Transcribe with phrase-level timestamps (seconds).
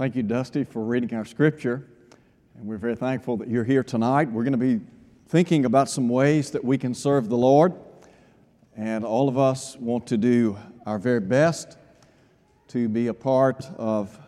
[0.00, 1.86] Thank you, Dusty, for reading our scripture.
[2.54, 4.32] And we're very thankful that you're here tonight.
[4.32, 4.80] We're going to be
[5.28, 7.74] thinking about some ways that we can serve the Lord.
[8.74, 10.56] And all of us want to do
[10.86, 11.76] our very best
[12.68, 14.18] to be a part of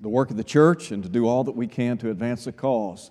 [0.00, 2.52] the work of the church and to do all that we can to advance the
[2.52, 3.10] cause.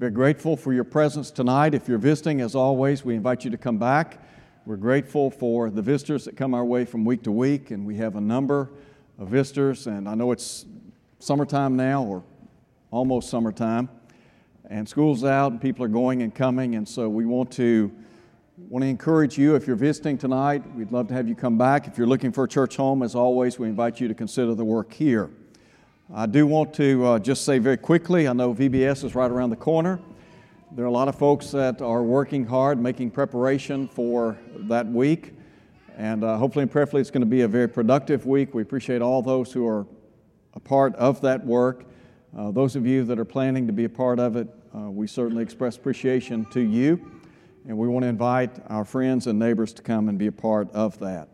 [0.00, 1.74] We're grateful for your presence tonight.
[1.74, 4.20] If you're visiting, as always, we invite you to come back.
[4.64, 7.98] We're grateful for the visitors that come our way from week to week, and we
[7.98, 8.68] have a number
[9.16, 9.86] of visitors.
[9.86, 10.66] And I know it's
[11.26, 12.22] summertime now, or
[12.92, 13.88] almost summertime,
[14.70, 17.90] and school's out, and people are going and coming, and so we want to
[18.68, 20.62] want to encourage you if you're visiting tonight.
[20.76, 21.88] We'd love to have you come back.
[21.88, 24.64] If you're looking for a church home, as always, we invite you to consider the
[24.64, 25.28] work here.
[26.14, 29.50] I do want to uh, just say very quickly I know VBS is right around
[29.50, 29.98] the corner.
[30.70, 34.38] There are a lot of folks that are working hard, making preparation for
[34.68, 35.32] that week.
[35.96, 38.54] And uh, hopefully and prayerfully, it's going to be a very productive week.
[38.54, 39.86] We appreciate all those who are
[40.56, 41.84] a part of that work.
[42.36, 45.06] Uh, those of you that are planning to be a part of it, uh, we
[45.06, 47.12] certainly express appreciation to you.
[47.68, 50.70] And we want to invite our friends and neighbors to come and be a part
[50.72, 51.28] of that.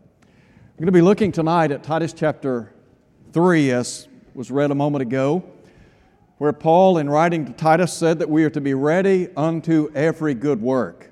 [0.75, 2.73] We're going to be looking tonight at Titus chapter
[3.31, 5.43] 3, as was read a moment ago,
[6.37, 10.33] where Paul, in writing to Titus, said that we are to be ready unto every
[10.33, 11.11] good work.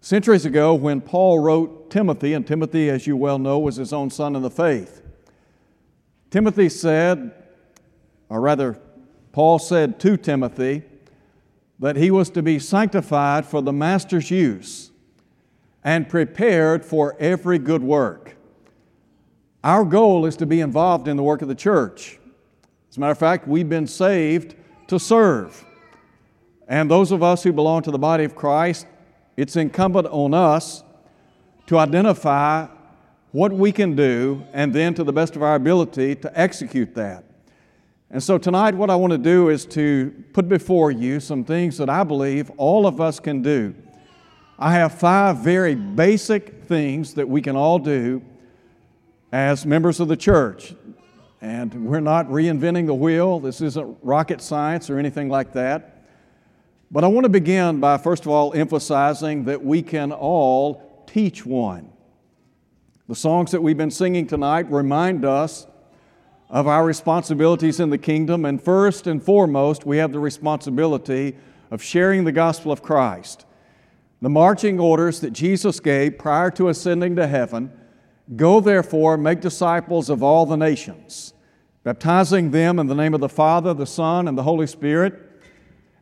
[0.00, 4.10] Centuries ago, when Paul wrote Timothy, and Timothy, as you well know, was his own
[4.10, 5.03] son in the faith,
[6.34, 7.30] Timothy said,
[8.28, 8.76] or rather,
[9.30, 10.82] Paul said to Timothy,
[11.78, 14.90] that he was to be sanctified for the master's use
[15.84, 18.36] and prepared for every good work.
[19.62, 22.18] Our goal is to be involved in the work of the church.
[22.90, 24.56] As a matter of fact, we've been saved
[24.88, 25.64] to serve.
[26.66, 28.88] And those of us who belong to the body of Christ,
[29.36, 30.82] it's incumbent on us
[31.68, 32.66] to identify
[33.34, 37.24] what we can do and then, to the best of our ability, to execute that.
[38.08, 41.76] And so tonight, what I want to do is to put before you some things
[41.78, 43.74] that I believe all of us can do.
[44.56, 48.22] I have five very basic things that we can all do
[49.32, 50.72] as members of the church.
[51.40, 56.04] And we're not reinventing the wheel, this isn't rocket science or anything like that.
[56.88, 61.44] But I want to begin by, first of all, emphasizing that we can all teach
[61.44, 61.90] one.
[63.06, 65.66] The songs that we've been singing tonight remind us
[66.48, 71.36] of our responsibilities in the kingdom, and first and foremost, we have the responsibility
[71.70, 73.44] of sharing the gospel of Christ.
[74.22, 77.70] The marching orders that Jesus gave prior to ascending to heaven
[78.36, 81.34] go therefore, make disciples of all the nations,
[81.82, 85.20] baptizing them in the name of the Father, the Son, and the Holy Spirit.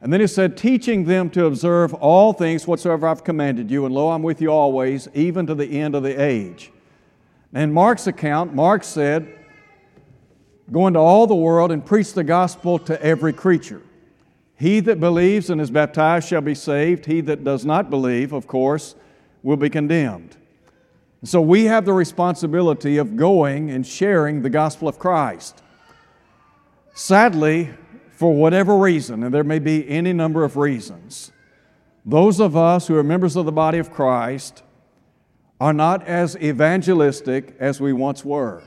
[0.01, 3.93] And then he said, teaching them to observe all things whatsoever I've commanded you, and
[3.93, 6.71] lo, I'm with you always, even to the end of the age.
[7.55, 9.39] In Mark's account, Mark said,
[10.71, 13.83] Go into all the world and preach the gospel to every creature.
[14.57, 17.05] He that believes and is baptized shall be saved.
[17.05, 18.95] He that does not believe, of course,
[19.43, 20.37] will be condemned.
[21.25, 25.63] So we have the responsibility of going and sharing the gospel of Christ.
[26.95, 27.71] Sadly,
[28.13, 31.33] for whatever reason, and there may be any number of reasons,
[32.05, 34.63] those of us who are members of the body of Christ
[35.63, 38.61] are not as evangelistic as we once were.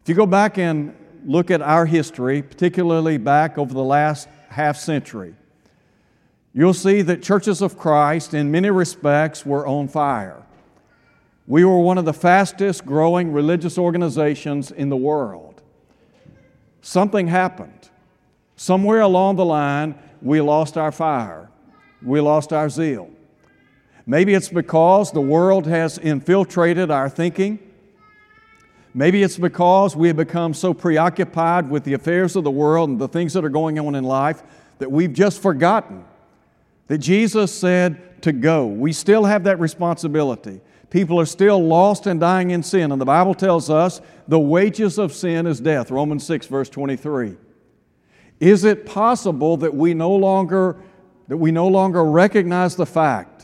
[0.00, 0.94] If you go back and
[1.26, 5.34] look at our history, particularly back over the last half century,
[6.54, 10.40] you'll see that churches of Christ, in many respects, were on fire.
[11.48, 15.62] We were one of the fastest growing religious organizations in the world.
[16.80, 17.90] Something happened.
[18.54, 21.50] Somewhere along the line, we lost our fire,
[22.00, 23.10] we lost our zeal.
[24.08, 27.58] Maybe it's because the world has infiltrated our thinking.
[28.94, 32.98] Maybe it's because we have become so preoccupied with the affairs of the world and
[32.98, 34.42] the things that are going on in life
[34.78, 36.06] that we've just forgotten
[36.86, 38.66] that Jesus said to go.
[38.66, 40.62] We still have that responsibility.
[40.88, 44.96] People are still lost and dying in sin, and the Bible tells us the wages
[44.96, 45.90] of sin is death.
[45.90, 47.36] Romans 6, verse 23.
[48.40, 50.76] Is it possible that we no longer
[51.28, 53.37] that we no longer recognize the fact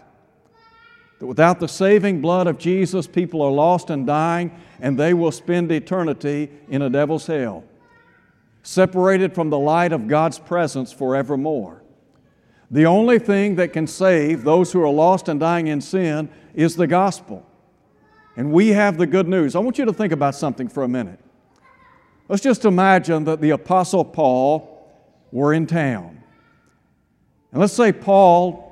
[1.24, 5.32] that without the saving blood of Jesus, people are lost and dying, and they will
[5.32, 7.64] spend eternity in a devil's hell,
[8.62, 11.82] separated from the light of God's presence forevermore.
[12.70, 16.76] The only thing that can save those who are lost and dying in sin is
[16.76, 17.46] the gospel.
[18.36, 19.56] And we have the good news.
[19.56, 21.20] I want you to think about something for a minute.
[22.28, 24.92] Let's just imagine that the Apostle Paul
[25.32, 26.22] were in town.
[27.50, 28.63] And let's say Paul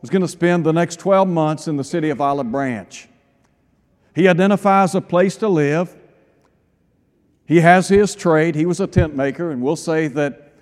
[0.00, 3.08] was going to spend the next 12 months in the city of Olive Branch.
[4.14, 5.94] He identifies a place to live.
[7.46, 8.54] He has his trade.
[8.54, 10.52] He was a tent maker, and we'll say that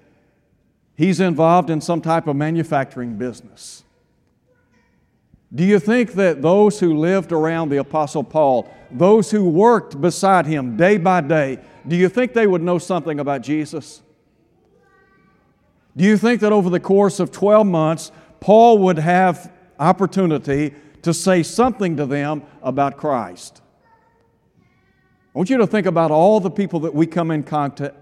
[0.96, 3.84] he's involved in some type of manufacturing business.
[5.54, 10.46] Do you think that those who lived around the Apostle Paul, those who worked beside
[10.46, 14.02] him day by day, do you think they would know something about Jesus?
[15.96, 21.14] Do you think that over the course of 12 months, Paul would have opportunity to
[21.14, 23.62] say something to them about Christ?
[25.34, 27.94] I want you to think about all the people that we come in contact,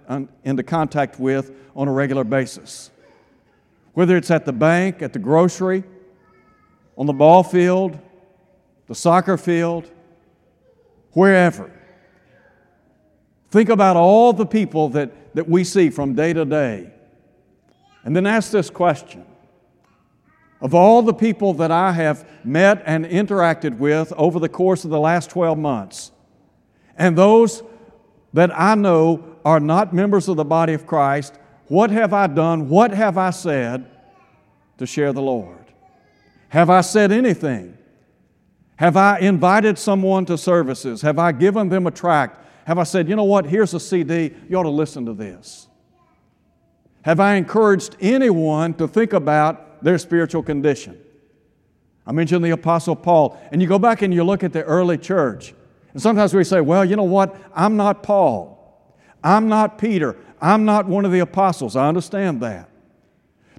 [0.45, 2.91] into contact with on a regular basis.
[3.93, 5.85] Whether it's at the bank, at the grocery,
[6.97, 7.99] on the ball field,
[8.87, 9.91] the soccer field,
[11.13, 11.71] wherever.
[13.51, 16.93] Think about all the people that, that we see from day to day.
[18.05, 19.25] And then ask this question
[20.61, 24.91] Of all the people that I have met and interacted with over the course of
[24.91, 26.13] the last 12 months,
[26.97, 27.63] and those
[28.33, 31.35] that I know are not members of the body of Christ,
[31.69, 32.69] what have I done?
[32.69, 33.87] What have I said
[34.79, 35.65] to share the Lord?
[36.49, 37.77] Have I said anything?
[38.77, 41.03] Have I invited someone to services?
[41.03, 42.45] Have I given them a tract?
[42.67, 45.69] Have I said, you know what, here's a CD, you ought to listen to this?
[47.03, 51.01] Have I encouraged anyone to think about their spiritual condition?
[52.07, 54.99] I mentioned the Apostle Paul, and you go back and you look at the early
[54.99, 55.55] church,
[55.93, 58.53] and sometimes we say, well, you know what, I'm not Paul.
[59.25, 60.17] I'm not Peter.
[60.41, 61.75] I'm not one of the apostles.
[61.75, 62.69] I understand that.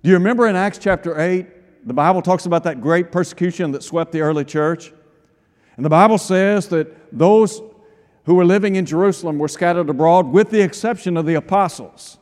[0.03, 3.83] Do you remember in Acts chapter 8, the Bible talks about that great persecution that
[3.83, 4.93] swept the early church.
[5.75, 7.61] And the Bible says that those
[8.25, 12.17] who were living in Jerusalem were scattered abroad, with the exception of the apostles.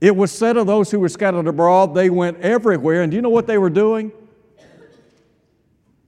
[0.00, 3.02] It was said of those who were scattered abroad, they went everywhere.
[3.02, 4.12] And do you know what they were doing?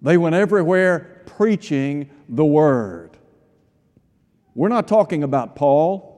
[0.02, 3.17] They went everywhere preaching the word.
[4.55, 6.14] We're not talking about Paul.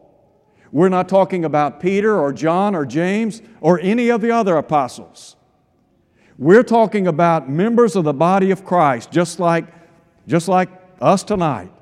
[0.72, 5.36] We're not talking about Peter or John or James or any of the other apostles.
[6.38, 9.66] We're talking about members of the body of Christ, just like,
[10.26, 10.70] just like
[11.00, 11.72] us tonight.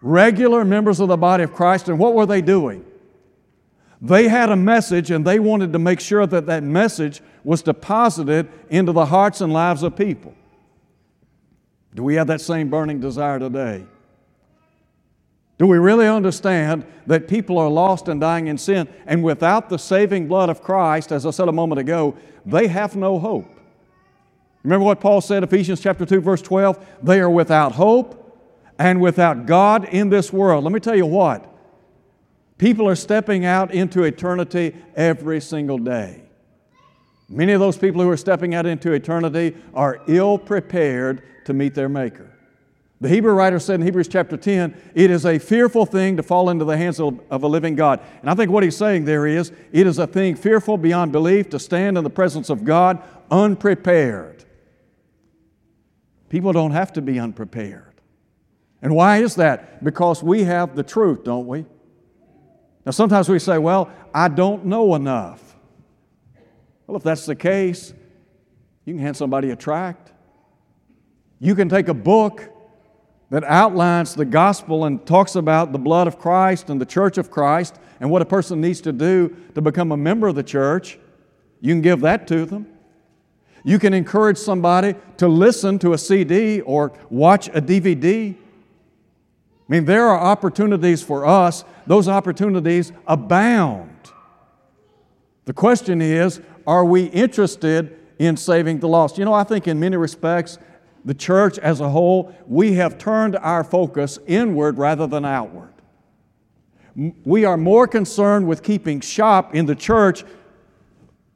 [0.00, 2.84] Regular members of the body of Christ, and what were they doing?
[4.00, 8.48] They had a message and they wanted to make sure that that message was deposited
[8.68, 10.34] into the hearts and lives of people.
[11.94, 13.86] Do we have that same burning desire today?
[15.58, 19.78] Do we really understand that people are lost and dying in sin, and without the
[19.78, 22.14] saving blood of Christ, as I said a moment ago,
[22.44, 23.50] they have no hope?
[24.62, 26.84] Remember what Paul said, Ephesians chapter 2, verse 12?
[27.02, 28.22] They are without hope
[28.78, 30.64] and without God in this world.
[30.64, 31.50] Let me tell you what,
[32.58, 36.22] people are stepping out into eternity every single day.
[37.28, 41.74] Many of those people who are stepping out into eternity are ill prepared to meet
[41.74, 42.32] their Maker.
[43.00, 46.48] The Hebrew writer said in Hebrews chapter 10, it is a fearful thing to fall
[46.48, 48.00] into the hands of, of, a living God.
[48.22, 51.50] And I think what he's saying there is, it is a thing fearful beyond belief
[51.50, 54.44] to stand in the presence of God unprepared.
[56.30, 58.00] People don't have to be unprepared.
[58.80, 59.84] And why is that?
[59.84, 61.66] Because we have the truth, don't we?
[62.86, 65.56] Now, sometimes we say, well, I don't know enough.
[66.86, 67.92] Well, if that's the case,
[68.84, 70.12] you can hand somebody a tract.
[71.40, 72.48] You can take a book
[73.30, 77.28] that outlines the gospel and talks about the blood of Christ and the church of
[77.28, 80.96] Christ and what a person needs to do to become a member of the church,
[81.60, 82.68] you can give that to them.
[83.64, 88.36] You can encourage somebody to listen to a CD or watch a DVD.
[89.68, 93.90] I mean, there are opportunities for us, those opportunities abound.
[95.44, 99.18] The question is, are we interested in saving the lost?
[99.18, 100.58] You know, I think in many respects,
[101.04, 105.72] the church as a whole, we have turned our focus inward rather than outward.
[107.24, 110.24] We are more concerned with keeping shop in the church,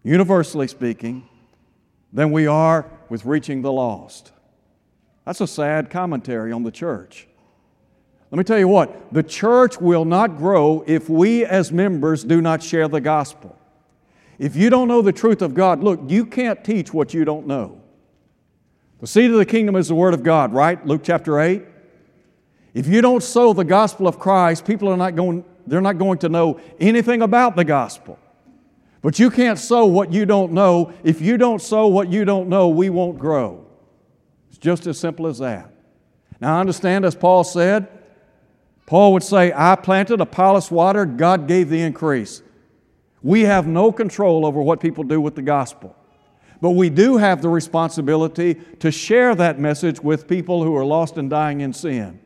[0.03, 1.29] universally speaking,
[2.13, 4.33] than we are with reaching the lost.
[5.25, 7.29] That's a sad commentary on the church.
[8.31, 12.41] Let me tell you what, the church will not grow if we as members do
[12.41, 13.57] not share the gospel.
[14.39, 17.47] If you don't know the truth of God, look, you can't teach what you don't
[17.47, 17.81] know.
[19.01, 20.85] The seed of the kingdom is the Word of God, right?
[20.87, 21.65] Luke chapter 8.
[22.73, 26.19] If you don't sow the gospel of Christ, people are not going, they're not going
[26.19, 28.19] to know anything about the gospel.
[29.03, 30.93] But you can't sow what you don't know.
[31.03, 33.67] If you don't sow what you don't know, we won't grow.
[34.51, 35.73] It's just as simple as that.
[36.41, 37.89] Now, I understand, as Paul said,
[38.91, 42.43] Paul would say, I planted, Apollos watered, God gave the increase.
[43.23, 45.95] We have no control over what people do with the gospel.
[46.61, 51.19] But we do have the responsibility to share that message with people who are lost
[51.19, 52.19] and dying in sin.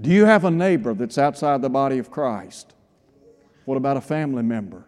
[0.00, 2.72] Do you have a neighbor that's outside the body of Christ?
[3.66, 4.86] What about a family member,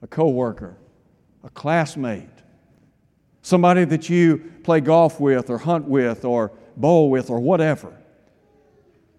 [0.00, 0.76] a coworker,
[1.42, 2.28] a classmate,
[3.42, 7.97] somebody that you play golf with or hunt with or bowl with or whatever?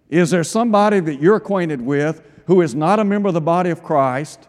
[0.09, 3.69] Is there somebody that you're acquainted with who is not a member of the body
[3.69, 4.47] of Christ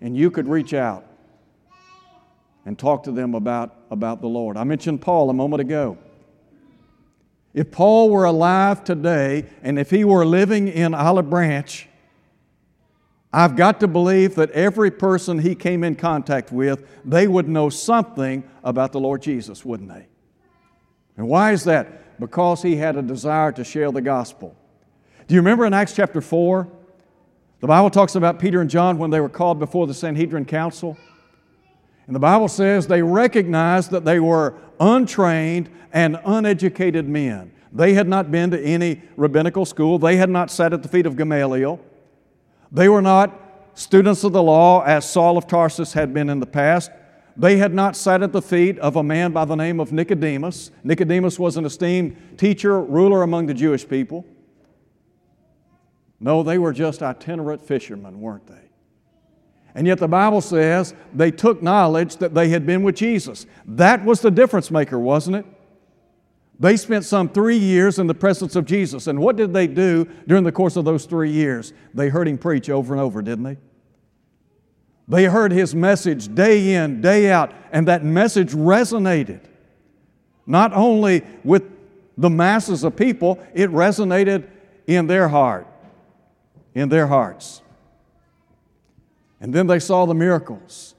[0.00, 1.06] and you could reach out
[2.66, 4.56] and talk to them about, about the Lord?
[4.56, 5.98] I mentioned Paul a moment ago.
[7.54, 11.88] If Paul were alive today and if he were living in Olive Branch,
[13.32, 17.68] I've got to believe that every person he came in contact with, they would know
[17.68, 20.08] something about the Lord Jesus, wouldn't they?
[21.18, 22.18] And why is that?
[22.18, 24.56] Because he had a desire to share the gospel.
[25.26, 26.66] Do you remember in Acts chapter 4?
[27.60, 30.96] The Bible talks about Peter and John when they were called before the Sanhedrin Council.
[32.06, 37.52] And the Bible says they recognized that they were untrained and uneducated men.
[37.72, 41.04] They had not been to any rabbinical school, they had not sat at the feet
[41.04, 41.80] of Gamaliel.
[42.70, 43.38] They were not
[43.74, 46.90] students of the law as Saul of Tarsus had been in the past.
[47.38, 50.72] They had not sat at the feet of a man by the name of Nicodemus.
[50.82, 54.26] Nicodemus was an esteemed teacher, ruler among the Jewish people.
[56.18, 58.68] No, they were just itinerant fishermen, weren't they?
[59.76, 63.46] And yet the Bible says they took knowledge that they had been with Jesus.
[63.64, 65.46] That was the difference maker, wasn't it?
[66.58, 69.06] They spent some three years in the presence of Jesus.
[69.06, 71.72] And what did they do during the course of those three years?
[71.94, 73.58] They heard him preach over and over, didn't they?
[75.08, 79.40] They heard his message day in, day out, and that message resonated.
[80.46, 81.62] Not only with
[82.18, 84.48] the masses of people, it resonated
[84.86, 85.66] in their heart,
[86.74, 87.62] in their hearts.
[89.40, 90.94] And then they saw the miracles.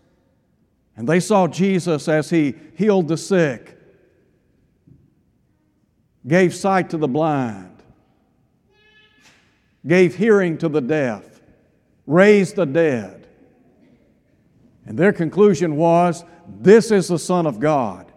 [0.95, 3.77] And they saw Jesus as he healed the sick,
[6.27, 7.83] gave sight to the blind,
[9.85, 11.23] gave hearing to the deaf,
[12.05, 13.18] raised the dead.
[14.89, 18.11] And their conclusion was this is the Son of God.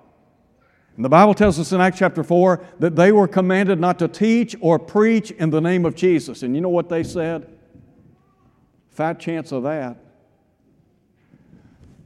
[0.97, 4.09] And the Bible tells us in Acts chapter 4 that they were commanded not to
[4.09, 6.43] teach or preach in the name of Jesus.
[6.43, 7.47] And you know what they said?
[8.91, 9.99] Fat chance of that.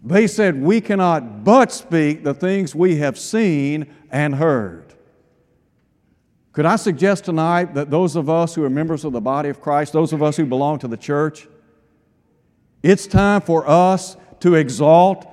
[0.02, 4.94] They said, We cannot but speak the things we have seen and heard.
[6.52, 9.60] Could I suggest tonight that those of us who are members of the body of
[9.60, 11.46] Christ, those of us who belong to the church,
[12.82, 15.26] it's time for us to exalt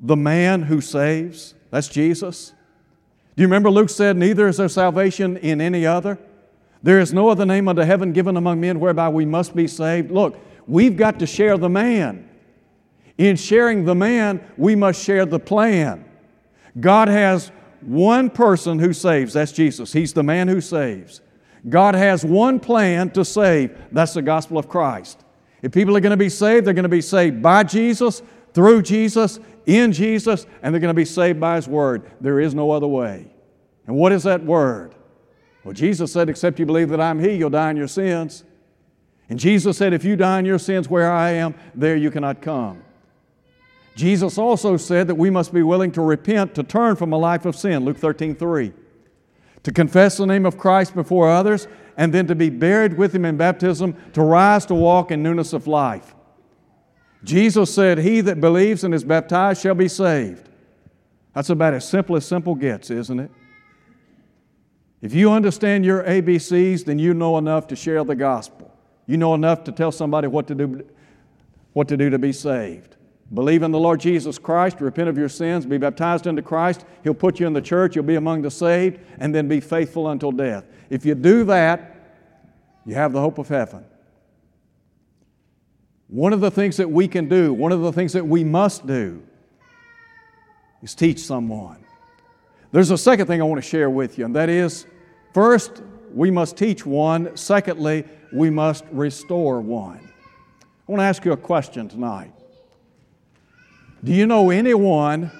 [0.00, 1.54] the man who saves.
[1.70, 2.52] That's Jesus.
[3.36, 6.18] Do you remember Luke said, Neither is there salvation in any other?
[6.82, 10.10] There is no other name under heaven given among men whereby we must be saved.
[10.10, 12.28] Look, we've got to share the man.
[13.16, 16.04] In sharing the man, we must share the plan.
[16.78, 19.92] God has one person who saves, that's Jesus.
[19.92, 21.20] He's the man who saves.
[21.68, 25.23] God has one plan to save, that's the gospel of Christ.
[25.64, 28.82] If people are going to be saved, they're going to be saved by Jesus, through
[28.82, 32.10] Jesus, in Jesus, and they're going to be saved by His Word.
[32.20, 33.32] There is no other way.
[33.86, 34.94] And what is that Word?
[35.64, 38.44] Well, Jesus said, Except you believe that I'm He, you'll die in your sins.
[39.30, 42.42] And Jesus said, If you die in your sins where I am, there you cannot
[42.42, 42.82] come.
[43.96, 47.46] Jesus also said that we must be willing to repent, to turn from a life
[47.46, 48.70] of sin, Luke 13 3.
[49.62, 53.24] To confess the name of Christ before others, and then to be buried with Him
[53.24, 56.14] in baptism, to rise to walk in newness of life.
[57.22, 60.48] Jesus said, He that believes and is baptized shall be saved.
[61.34, 63.30] That's about as simple as simple gets, isn't it?
[65.00, 68.74] If you understand your ABCs, then you know enough to share the gospel.
[69.06, 70.86] You know enough to tell somebody what to do,
[71.72, 72.96] what to, do to be saved.
[73.34, 76.84] Believe in the Lord Jesus Christ, repent of your sins, be baptized into Christ.
[77.02, 80.08] He'll put you in the church, you'll be among the saved, and then be faithful
[80.08, 80.64] until death.
[80.88, 81.96] If you do that,
[82.86, 83.84] you have the hope of heaven.
[86.06, 88.86] One of the things that we can do, one of the things that we must
[88.86, 89.22] do,
[90.82, 91.84] is teach someone.
[92.70, 94.86] There's a second thing I want to share with you, and that is
[95.32, 97.36] first, we must teach one.
[97.36, 100.08] Secondly, we must restore one.
[100.86, 102.32] I want to ask you a question tonight.
[104.04, 105.30] Do you know anyone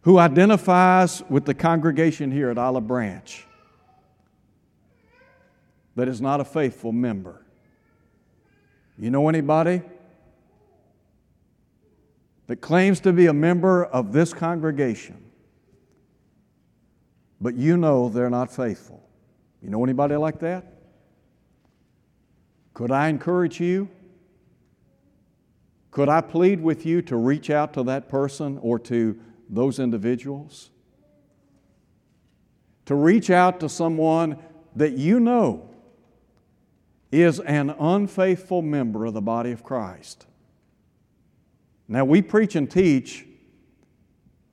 [0.00, 3.46] who identifies with the congregation here at Olive Branch
[5.94, 7.46] that is not a faithful member?
[8.98, 9.82] You know anybody
[12.48, 15.30] that claims to be a member of this congregation,
[17.40, 19.00] but you know they're not faithful?
[19.62, 20.64] You know anybody like that?
[22.74, 23.88] Could I encourage you?
[25.90, 29.18] Could I plead with you to reach out to that person or to
[29.48, 30.70] those individuals?
[32.90, 34.36] to reach out to someone
[34.74, 35.70] that you know
[37.12, 40.26] is an unfaithful member of the body of Christ.
[41.86, 43.24] Now, we preach and teach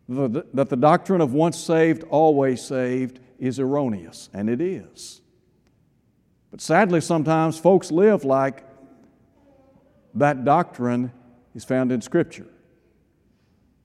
[0.08, 5.22] that the doctrine of once saved, always saved is erroneous, and it is.
[6.52, 8.64] But sadly, sometimes folks live like
[10.14, 11.12] that doctrine
[11.58, 12.46] is found in Scripture.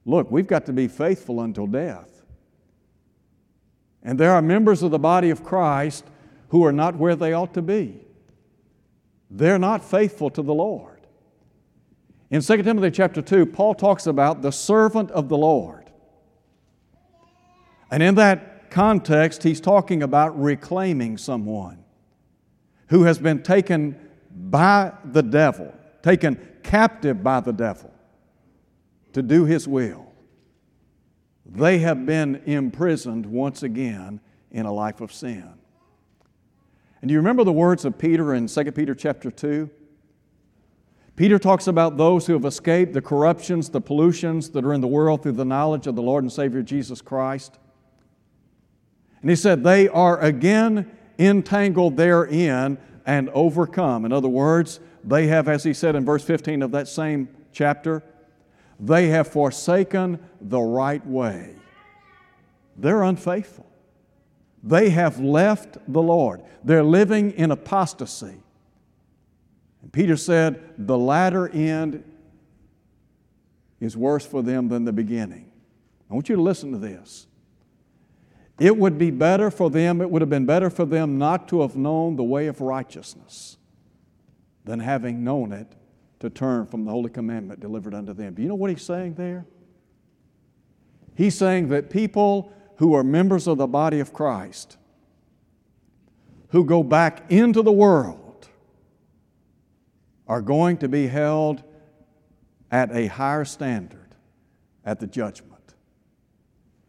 [0.05, 2.23] Look, we've got to be faithful until death.
[4.03, 6.05] And there are members of the body of Christ
[6.51, 7.99] who are not where they ought to be.
[9.31, 11.07] They're not faithful to the Lord.
[12.31, 15.91] In 2 Timothy chapter 2, Paul talks about the servant of the Lord.
[17.91, 21.85] And in that context, he's talking about reclaiming someone
[22.89, 23.99] who has been taken
[24.31, 27.93] by the devil, taken captive by the devil
[29.13, 30.13] to do his will.
[31.45, 35.53] They have been imprisoned once again in a life of sin.
[37.01, 39.69] And do you remember the words of Peter in 2 Peter chapter 2?
[41.17, 44.87] Peter talks about those who have escaped the corruptions, the pollutions that are in the
[44.87, 47.59] world through the knowledge of the Lord and Savior Jesus Christ.
[49.21, 54.05] And he said, They are again entangled therein and overcome.
[54.05, 58.03] In other words, they have, as he said in verse 15 of that same chapter,
[58.79, 61.55] they have forsaken the right way.
[62.77, 63.67] They're unfaithful.
[64.63, 66.43] They have left the Lord.
[66.65, 68.43] They're living in apostasy.
[69.83, 72.05] And Peter said, The latter end
[73.81, 75.51] is worse for them than the beginning.
[76.11, 77.27] I want you to listen to this.
[78.61, 81.63] It would be better for them, it would have been better for them not to
[81.63, 83.57] have known the way of righteousness
[84.65, 85.75] than having known it
[86.21, 88.35] to turn from the holy commandment delivered unto them.
[88.35, 89.45] Do you know what he's saying there?
[91.15, 94.77] He's saying that people who are members of the body of Christ,
[96.51, 98.49] who go back into the world,
[100.29, 101.63] are going to be held
[102.71, 104.15] at a higher standard
[104.85, 105.75] at the judgment.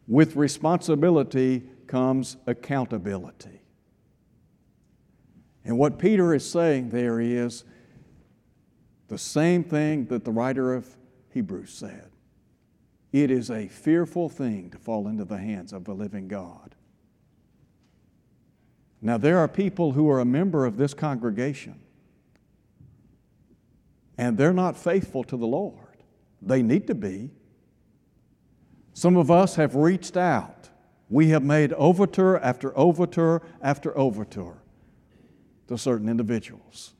[0.07, 3.62] With responsibility comes accountability.
[5.65, 7.63] And what Peter is saying there is
[9.07, 10.87] the same thing that the writer of
[11.29, 12.09] Hebrews said.
[13.11, 16.75] It is a fearful thing to fall into the hands of the living God.
[19.01, 21.79] Now, there are people who are a member of this congregation,
[24.17, 26.03] and they're not faithful to the Lord.
[26.41, 27.29] They need to be.
[28.93, 30.69] Some of us have reached out.
[31.09, 34.62] We have made overture after overture after overture
[35.67, 36.93] to certain individuals.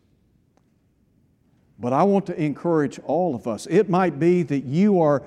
[1.80, 3.65] But I want to encourage all of us.
[3.69, 5.23] It might be that you are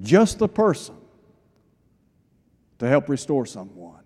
[0.00, 0.94] just the person
[2.78, 4.02] to help restore someone.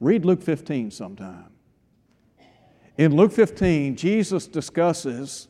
[0.00, 1.50] Read Luke 15 sometime.
[2.96, 5.48] In Luke 15, Jesus discusses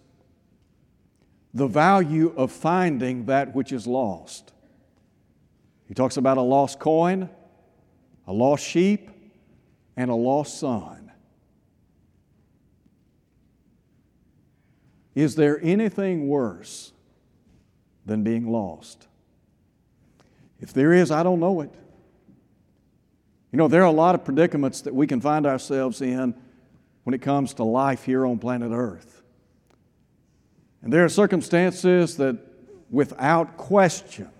[1.52, 4.52] the value of finding that which is lost.
[5.86, 7.28] He talks about a lost coin,
[8.26, 9.10] a lost sheep,
[10.00, 11.12] and a lost son.
[15.14, 16.94] Is there anything worse
[18.06, 19.08] than being lost?
[20.58, 21.74] If there is, I don't know it.
[23.52, 26.34] You know, there are a lot of predicaments that we can find ourselves in
[27.04, 29.22] when it comes to life here on planet Earth.
[30.80, 32.38] And there are circumstances that,
[32.88, 34.30] without question,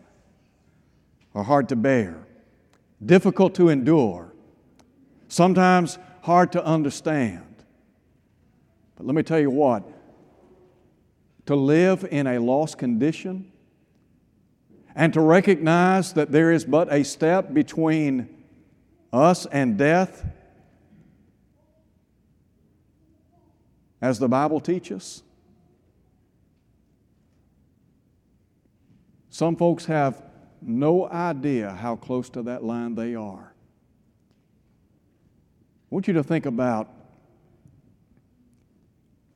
[1.34, 2.26] are hard to bear,
[3.04, 4.29] difficult to endure,
[5.30, 7.46] sometimes hard to understand.
[8.96, 9.90] But let me tell you what
[11.46, 13.50] to live in a lost condition
[14.94, 18.28] and to recognize that there is but a step between
[19.12, 20.24] us and death,
[24.02, 25.22] as the Bible teaches
[29.40, 30.22] Some folks have
[30.60, 33.49] no idea how close to that line they are.
[35.90, 36.88] I want you to think about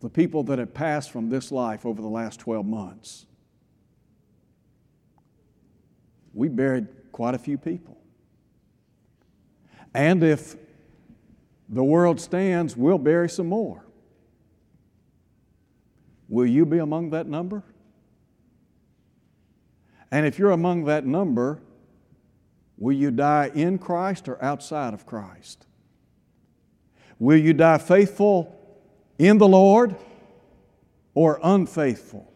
[0.00, 3.26] the people that have passed from this life over the last 12 months.
[6.32, 7.98] We buried quite a few people.
[9.94, 10.56] And if
[11.68, 13.84] the world stands, we'll bury some more.
[16.28, 17.62] Will you be among that number?
[20.10, 21.60] And if you're among that number,
[22.78, 25.66] will you die in Christ or outside of Christ?
[27.18, 28.54] Will you die faithful
[29.18, 29.94] in the Lord
[31.14, 32.32] or unfaithful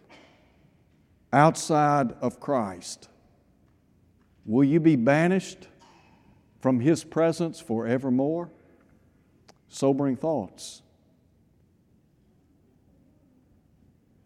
[1.33, 3.09] outside of Christ?
[4.47, 5.69] Will you be banished
[6.61, 8.51] from His presence forevermore?
[9.69, 10.83] Sobering thoughts.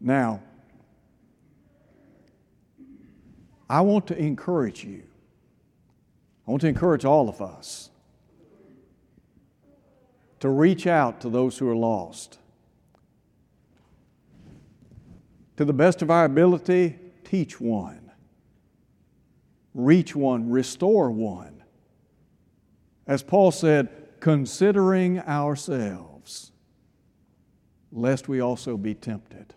[0.00, 0.42] Now,
[3.68, 5.02] I want to encourage you.
[6.46, 7.88] I want to encourage all of us
[10.42, 12.40] to reach out to those who are lost.
[15.56, 18.10] To the best of our ability, teach one,
[19.72, 21.62] reach one, restore one.
[23.06, 26.50] As Paul said, considering ourselves,
[27.92, 29.54] lest we also be tempted.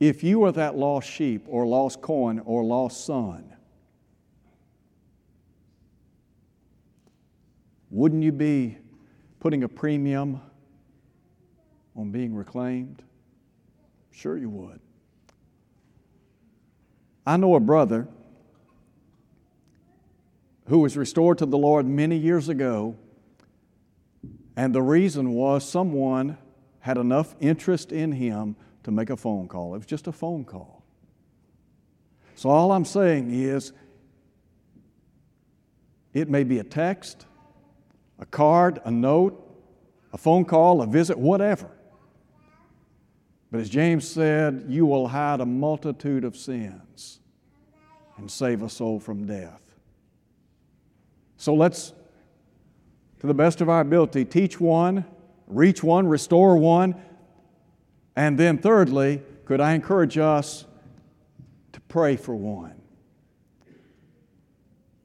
[0.00, 3.54] If you are that lost sheep or lost coin or lost son,
[7.90, 8.78] wouldn't you be
[9.40, 10.40] putting a premium
[11.96, 13.02] on being reclaimed?
[14.10, 14.80] Sure, you would.
[17.26, 18.08] I know a brother
[20.66, 22.96] who was restored to the Lord many years ago,
[24.56, 26.36] and the reason was someone
[26.80, 29.74] had enough interest in him to make a phone call.
[29.74, 30.82] It was just a phone call.
[32.34, 33.72] So all I'm saying is
[36.12, 37.26] it may be a text,
[38.18, 39.44] a card, a note,
[40.12, 41.70] a phone call, a visit, whatever.
[43.50, 47.20] But as James said, you will hide a multitude of sins
[48.16, 49.62] and save a soul from death.
[51.36, 51.92] So let's,
[53.20, 55.04] to the best of our ability, teach one,
[55.46, 56.94] reach one, restore one,
[58.16, 60.66] and then, thirdly, could I encourage us
[61.72, 62.74] to pray for one?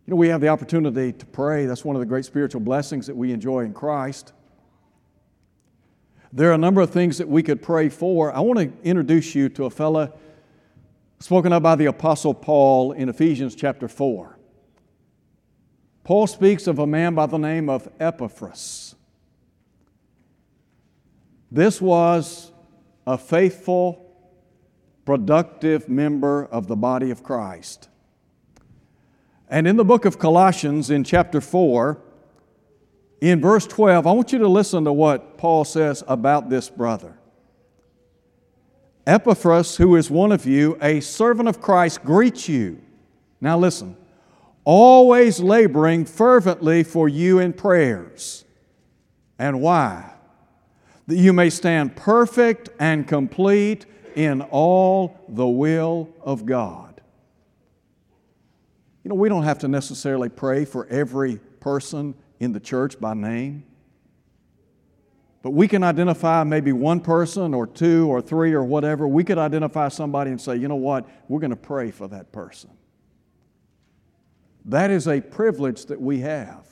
[0.06, 1.66] You know, we have the opportunity to pray.
[1.66, 4.34] That's one of the great spiritual blessings that we enjoy in Christ.
[6.34, 8.36] There are a number of things that we could pray for.
[8.36, 10.14] I want to introduce you to a fellow
[11.20, 14.38] spoken of by the Apostle Paul in Ephesians chapter 4.
[16.04, 18.96] Paul speaks of a man by the name of Epaphras.
[21.50, 22.52] This was
[23.08, 24.14] a faithful,
[25.06, 27.88] productive member of the body of Christ.
[29.54, 32.02] And in the book of Colossians, in chapter 4,
[33.22, 37.18] in verse 12, I want you to listen to what Paul says about this brother.
[39.06, 42.82] Epaphras, who is one of you, a servant of Christ, greets you.
[43.40, 43.96] Now listen,
[44.64, 48.46] always laboring fervently for you in prayers.
[49.38, 50.14] And why?
[51.08, 53.86] that you may stand perfect and complete
[54.16, 56.93] in all the will of God.
[59.04, 63.14] You know, we don't have to necessarily pray for every person in the church by
[63.14, 63.66] name,
[65.42, 69.08] but we can identify maybe one person or two or three or whatever.
[69.08, 72.32] We could identify somebody and say, you know what, we're going to pray for that
[72.32, 72.70] person.
[74.66, 76.66] That is a privilege that we have.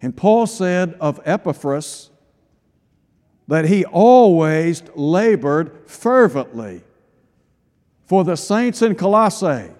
[0.00, 2.10] And Paul said of Epaphras,
[3.46, 6.82] that he always labored fervently
[8.06, 9.70] for the saints in Colossae.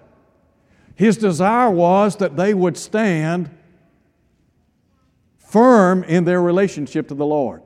[0.95, 3.49] His desire was that they would stand
[5.37, 7.61] firm in their relationship to the Lord,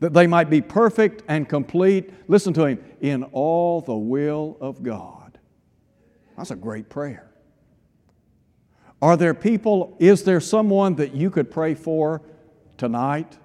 [0.00, 4.82] that they might be perfect and complete, listen to him, in all the will of
[4.82, 5.38] God.
[6.36, 7.30] That's a great prayer.
[9.00, 12.22] Are there people, is there someone that you could pray for
[12.76, 13.38] tonight?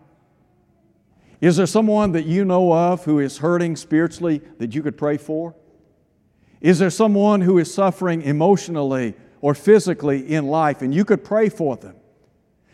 [1.41, 5.17] Is there someone that you know of who is hurting spiritually that you could pray
[5.17, 5.55] for?
[6.61, 11.49] Is there someone who is suffering emotionally or physically in life and you could pray
[11.49, 11.95] for them?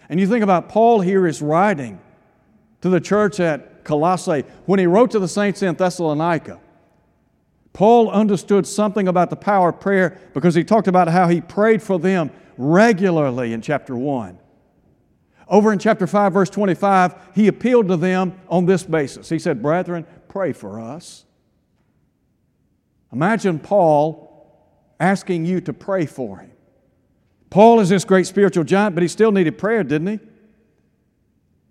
[0.09, 1.99] And you think about Paul here is writing
[2.81, 6.59] to the church at Colossae when he wrote to the saints in Thessalonica.
[7.73, 11.83] Paul understood something about the power of prayer because he talked about how he prayed
[11.83, 14.39] for them regularly in chapter 1.
[15.47, 19.29] Over in chapter 5, verse 25, he appealed to them on this basis.
[19.29, 21.25] He said, Brethren, pray for us.
[23.15, 24.45] Imagine Paul
[24.99, 26.51] asking you to pray for him.
[27.49, 30.19] Paul is this great spiritual giant, but he still needed prayer, didn't he?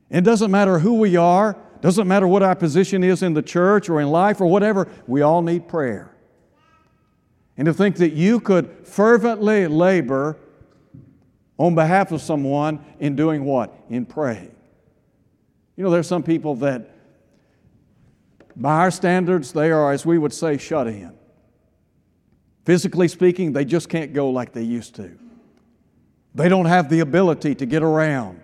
[0.09, 3.91] It doesn't matter who we are, doesn't matter what our position is in the church
[3.91, 6.17] or in life or whatever, we all need prayer.
[7.59, 10.39] And to think that you could fervently labor
[11.59, 13.71] on behalf of someone in doing what?
[13.91, 14.55] In praying.
[15.77, 16.89] You know, there's some people that,
[18.57, 21.13] by our standards, they are, as we would say, shut in.
[22.65, 25.17] Physically speaking, they just can't go like they used to.
[26.35, 28.41] They don't have the ability to get around.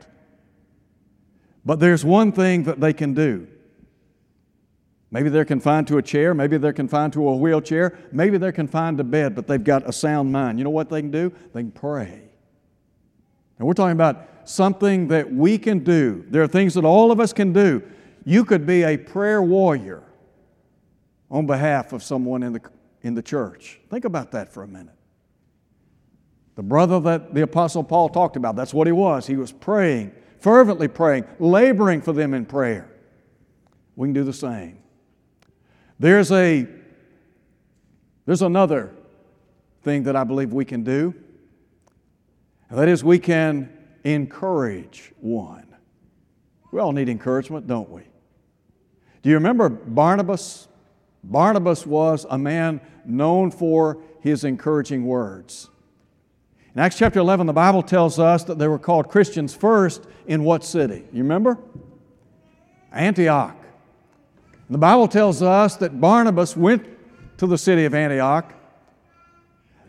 [1.64, 3.48] But there's one thing that they can do.
[5.10, 8.98] Maybe they're confined to a chair, maybe they're confined to a wheelchair, maybe they're confined
[8.98, 10.58] to bed, but they've got a sound mind.
[10.58, 11.32] You know what they can do?
[11.52, 12.22] They can pray.
[13.58, 16.24] And we're talking about something that we can do.
[16.28, 17.82] There are things that all of us can do.
[18.24, 20.04] You could be a prayer warrior
[21.28, 22.60] on behalf of someone in the,
[23.02, 23.80] in the church.
[23.90, 24.94] Think about that for a minute.
[26.56, 29.26] The brother that the Apostle Paul talked about, that's what he was.
[29.26, 32.90] He was praying, fervently praying, laboring for them in prayer.
[33.96, 34.78] We can do the same.
[35.98, 36.66] There's a
[38.26, 38.94] there's another
[39.82, 41.14] thing that I believe we can do.
[42.68, 45.74] And that is we can encourage one.
[46.70, 48.02] We all need encouragement, don't we?
[49.22, 50.68] Do you remember Barnabas?
[51.22, 55.68] Barnabas was a man known for his encouraging words.
[56.74, 60.44] In Acts chapter 11, the Bible tells us that they were called Christians first in
[60.44, 61.04] what city?
[61.12, 61.58] You remember?
[62.92, 63.56] Antioch.
[64.68, 66.86] The Bible tells us that Barnabas went
[67.38, 68.54] to the city of Antioch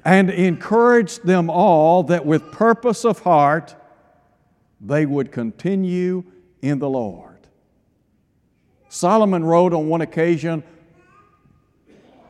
[0.03, 3.75] and encouraged them all that with purpose of heart
[4.79, 6.23] they would continue
[6.61, 7.47] in the Lord.
[8.89, 10.63] Solomon wrote on one occasion,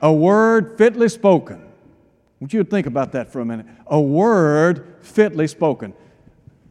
[0.02, 1.68] A word fitly spoken.
[2.40, 3.68] Want you think about that for a minute.
[3.86, 5.94] A word fitly spoken.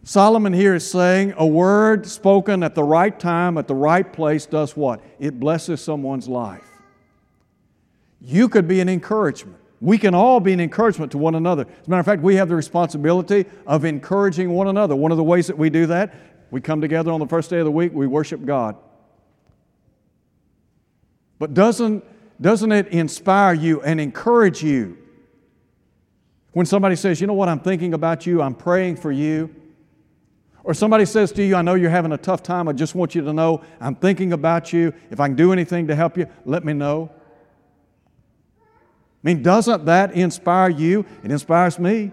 [0.02, 4.46] Solomon here is saying a word spoken at the right time, at the right place,
[4.46, 5.00] does what?
[5.18, 6.64] It blesses someone's life.
[8.20, 9.58] You could be an encouragement.
[9.80, 11.62] We can all be an encouragement to one another.
[11.62, 14.96] As a matter of fact, we have the responsibility of encouraging one another.
[14.96, 16.14] One of the ways that we do that,
[16.50, 18.76] we come together on the first day of the week, we worship God.
[21.38, 22.04] But doesn't,
[22.40, 24.96] doesn't it inspire you and encourage you?
[26.52, 29.54] When somebody says, you know what, I'm thinking about you, I'm praying for you,
[30.64, 32.68] or somebody says to you, I know you're having a tough time.
[32.68, 34.92] I just want you to know I'm thinking about you.
[35.10, 37.10] If I can do anything to help you, let me know.
[38.62, 41.04] I mean, doesn't that inspire you?
[41.22, 42.12] It inspires me.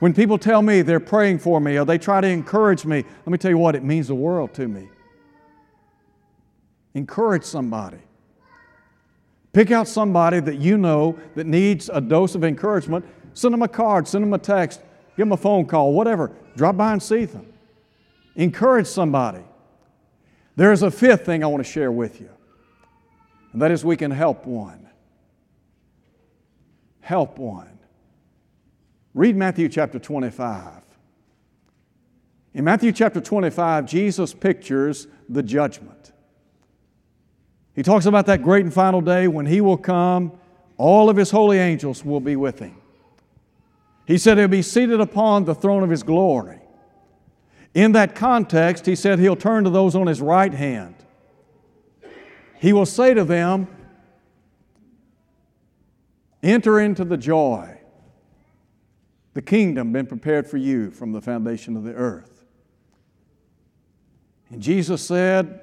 [0.00, 3.28] When people tell me they're praying for me or they try to encourage me, let
[3.28, 4.88] me tell you what, it means the world to me.
[6.94, 7.98] Encourage somebody.
[9.52, 13.04] Pick out somebody that you know that needs a dose of encouragement.
[13.34, 14.80] Send them a card, send them a text,
[15.16, 16.32] give them a phone call, whatever.
[16.56, 17.52] Drop by and see them.
[18.36, 19.42] Encourage somebody.
[20.56, 22.30] There's a fifth thing I want to share with you,
[23.52, 24.88] and that is we can help one.
[27.00, 27.78] Help one.
[29.14, 30.82] Read Matthew chapter 25.
[32.54, 36.12] In Matthew chapter 25, Jesus pictures the judgment.
[37.74, 40.32] He talks about that great and final day when He will come,
[40.76, 42.80] all of His holy angels will be with Him.
[44.10, 46.58] He said he'll be seated upon the throne of his glory.
[47.74, 50.96] In that context, he said he'll turn to those on his right hand.
[52.58, 53.68] He will say to them,
[56.42, 57.78] Enter into the joy,
[59.34, 62.44] the kingdom been prepared for you from the foundation of the earth.
[64.50, 65.60] And Jesus said,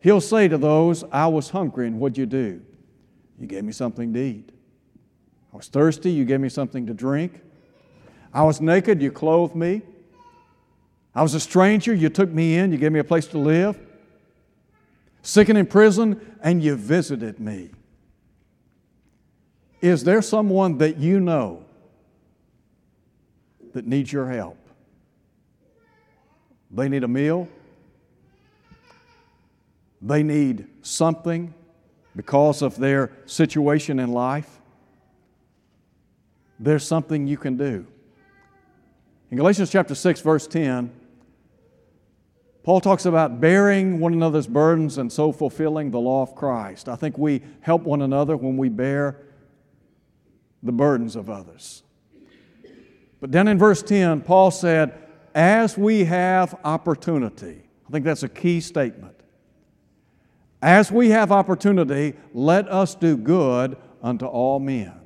[0.00, 2.62] He'll say to those, I was hungry, and what'd you do?
[3.38, 4.50] You gave me something to eat.
[5.52, 7.40] I was thirsty, you gave me something to drink.
[8.32, 9.82] I was naked, you clothed me.
[11.14, 13.78] I was a stranger, you took me in, you gave me a place to live.
[15.22, 17.70] Sick and in prison, and you visited me.
[19.80, 21.64] Is there someone that you know
[23.72, 24.58] that needs your help?
[26.70, 27.48] They need a meal.
[30.00, 31.54] They need something
[32.14, 34.58] because of their situation in life
[36.58, 37.86] there's something you can do.
[39.30, 40.90] In Galatians chapter 6, verse 10,
[42.62, 46.88] Paul talks about bearing one another's burdens and so fulfilling the law of Christ.
[46.88, 49.20] I think we help one another when we bear
[50.62, 51.82] the burdens of others.
[53.20, 54.98] But then in verse 10, Paul said,
[55.34, 59.17] as we have opportunity, I think that's a key statement.
[60.60, 64.98] As we have opportunity, let us do good unto all men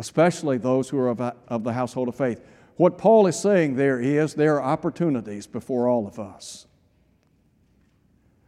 [0.00, 2.40] especially those who are of, of the household of faith.
[2.76, 6.66] What Paul is saying there is there are opportunities before all of us.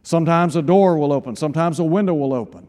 [0.01, 2.67] Sometimes a door will open, sometimes a window will open.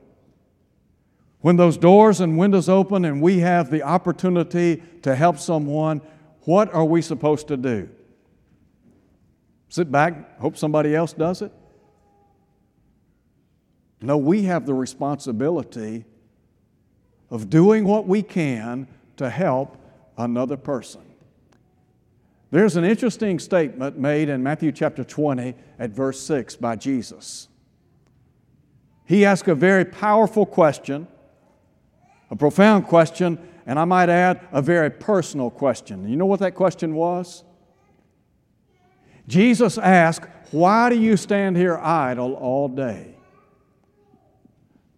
[1.41, 6.03] When those doors and windows open and we have the opportunity to help someone,
[6.43, 7.89] what are we supposed to do?
[9.71, 11.53] Sit back, hope somebody else does it?
[14.05, 16.05] No, we have the responsibility
[17.31, 18.87] of doing what we can
[19.17, 19.79] to help
[20.19, 21.01] another person.
[22.51, 27.49] There's an interesting statement made in Matthew chapter 20 at verse 6 by Jesus.
[29.07, 31.09] He asked a very powerful question,
[32.31, 36.07] a profound question, and I might add, a very personal question.
[36.07, 37.43] You know what that question was?
[39.27, 43.14] Jesus asked, Why do you stand here idle all day?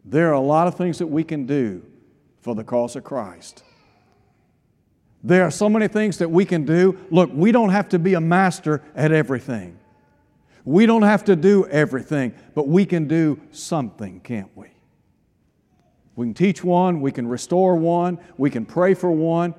[0.06, 1.82] There are a lot of things that we can do
[2.40, 3.64] for the cause of Christ.
[5.24, 6.96] There are so many things that we can do.
[7.10, 9.76] Look, we don't have to be a master at everything.
[10.64, 14.68] We don't have to do everything, but we can do something, can't we?
[16.14, 19.54] We can teach one, we can restore one, we can pray for one,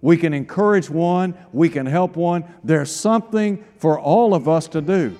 [0.00, 2.44] we can encourage one, we can help one.
[2.64, 5.16] There's something for all of us to do.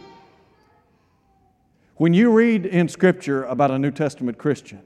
[2.01, 4.81] When you read in Scripture about a New Testament Christian,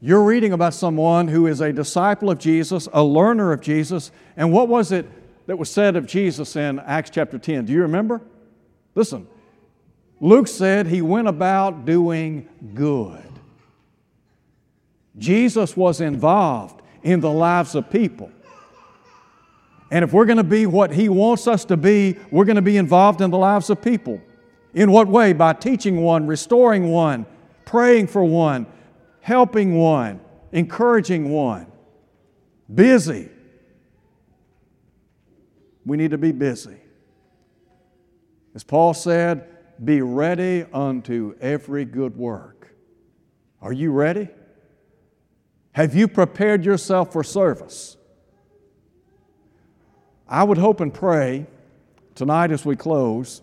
[0.00, 4.10] you're reading about someone who is a disciple of Jesus, a learner of Jesus.
[4.36, 5.06] And what was it
[5.46, 7.66] that was said of Jesus in Acts chapter 10?
[7.66, 8.20] Do you remember?
[8.96, 9.28] Listen,
[10.18, 13.22] Luke said he went about doing good.
[15.16, 18.32] Jesus was involved in the lives of people.
[19.88, 22.60] And if we're going to be what he wants us to be, we're going to
[22.60, 24.20] be involved in the lives of people.
[24.74, 25.32] In what way?
[25.32, 27.26] By teaching one, restoring one,
[27.64, 28.66] praying for one,
[29.20, 31.66] helping one, encouraging one,
[32.72, 33.28] busy.
[35.84, 36.76] We need to be busy.
[38.54, 39.48] As Paul said,
[39.84, 42.74] be ready unto every good work.
[43.60, 44.28] Are you ready?
[45.72, 47.96] Have you prepared yourself for service?
[50.28, 51.46] I would hope and pray
[52.14, 53.42] tonight as we close.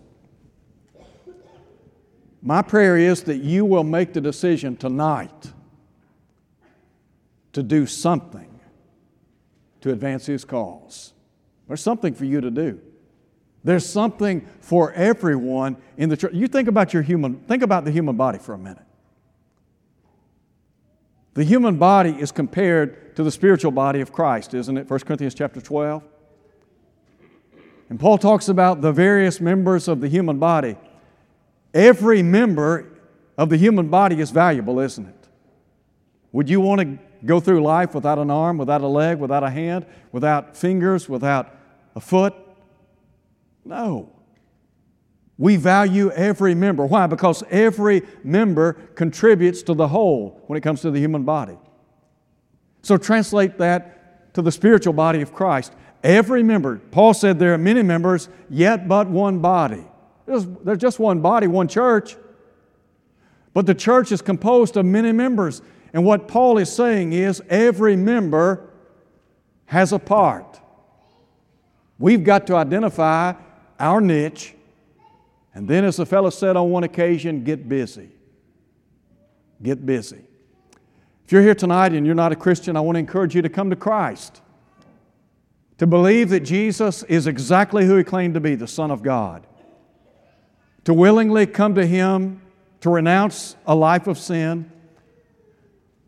[2.42, 5.52] My prayer is that you will make the decision tonight
[7.52, 8.60] to do something
[9.82, 11.12] to advance His cause.
[11.68, 12.80] There's something for you to do.
[13.62, 16.32] There's something for everyone in the church.
[16.32, 18.84] You think about your human, think about the human body for a minute.
[21.34, 24.88] The human body is compared to the spiritual body of Christ, isn't it?
[24.88, 26.02] 1 Corinthians chapter 12.
[27.88, 30.76] And Paul talks about the various members of the human body.
[31.72, 32.86] Every member
[33.38, 35.28] of the human body is valuable, isn't it?
[36.32, 39.50] Would you want to go through life without an arm, without a leg, without a
[39.50, 41.54] hand, without fingers, without
[41.94, 42.34] a foot?
[43.64, 44.12] No.
[45.38, 46.84] We value every member.
[46.84, 47.06] Why?
[47.06, 51.56] Because every member contributes to the whole when it comes to the human body.
[52.82, 55.72] So translate that to the spiritual body of Christ.
[56.02, 59.84] Every member, Paul said there are many members, yet but one body.
[60.30, 62.16] There's, just one body, one church.
[63.52, 65.60] But the church is composed of many members.
[65.92, 68.70] And what Paul is saying is every member
[69.66, 70.60] has a part.
[71.98, 73.34] We've got to identify
[73.78, 74.54] our niche,
[75.52, 78.10] and then, as the fellow said on one occasion, get busy.
[79.62, 80.24] Get busy.
[81.24, 83.48] If you're here tonight and you're not a Christian, I want to encourage you to
[83.48, 84.40] come to Christ,
[85.78, 89.46] to believe that Jesus is exactly who He claimed to be, the Son of God,
[90.84, 92.40] to willingly come to Him,
[92.80, 94.70] to renounce a life of sin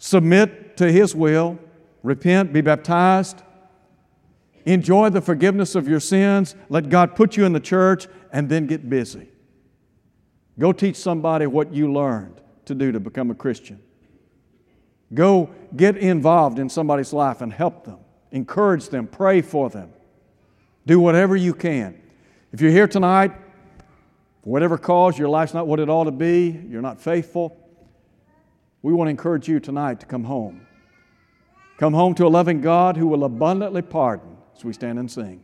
[0.03, 1.57] submit to His will,
[2.03, 3.41] repent, be baptized,
[4.65, 8.67] enjoy the forgiveness of your sins, let God put you in the church, and then
[8.67, 9.29] get busy.
[10.59, 13.81] Go teach somebody what you learned to do to become a Christian.
[15.15, 17.99] Go get involved in somebody's life and help them,
[18.33, 19.93] encourage them, pray for them.
[20.85, 22.01] Do whatever you can.
[22.53, 23.33] If you're here tonight,
[24.43, 27.57] for whatever cause, your life's not what it ought to be, you're not faithful,
[28.83, 30.67] we want to encourage you tonight to come home.
[31.79, 35.43] Come home to a loving God who will abundantly pardon as we stand and sing.